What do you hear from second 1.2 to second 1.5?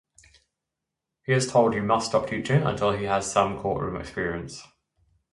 He is